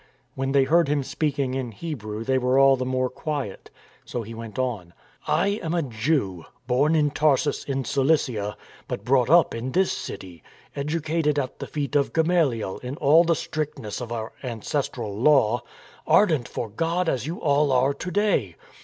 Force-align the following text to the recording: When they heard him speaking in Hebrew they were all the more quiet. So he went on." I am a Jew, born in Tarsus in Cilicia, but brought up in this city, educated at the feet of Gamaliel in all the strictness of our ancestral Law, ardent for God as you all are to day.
When 0.33 0.51
they 0.51 0.63
heard 0.63 0.87
him 0.87 1.03
speaking 1.03 1.53
in 1.53 1.71
Hebrew 1.71 2.23
they 2.23 2.39
were 2.39 2.57
all 2.57 2.75
the 2.75 2.87
more 2.87 3.07
quiet. 3.07 3.69
So 4.03 4.23
he 4.23 4.33
went 4.33 4.57
on." 4.57 4.95
I 5.27 5.59
am 5.61 5.75
a 5.75 5.83
Jew, 5.83 6.45
born 6.65 6.95
in 6.95 7.11
Tarsus 7.11 7.63
in 7.65 7.85
Cilicia, 7.85 8.57
but 8.87 9.05
brought 9.05 9.29
up 9.29 9.53
in 9.53 9.73
this 9.73 9.91
city, 9.91 10.41
educated 10.75 11.37
at 11.37 11.59
the 11.59 11.67
feet 11.67 11.95
of 11.95 12.13
Gamaliel 12.13 12.79
in 12.79 12.95
all 12.97 13.23
the 13.23 13.35
strictness 13.35 14.01
of 14.01 14.11
our 14.11 14.33
ancestral 14.41 15.15
Law, 15.15 15.61
ardent 16.07 16.47
for 16.47 16.67
God 16.67 17.07
as 17.07 17.27
you 17.27 17.39
all 17.39 17.71
are 17.71 17.93
to 17.93 18.09
day. 18.09 18.55